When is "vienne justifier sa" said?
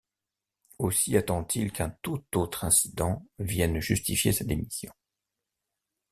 3.37-4.43